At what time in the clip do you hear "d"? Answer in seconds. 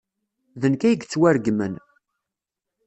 0.61-0.63